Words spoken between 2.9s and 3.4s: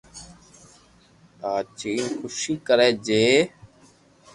جي